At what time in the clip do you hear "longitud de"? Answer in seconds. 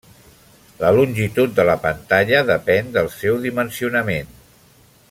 0.99-1.65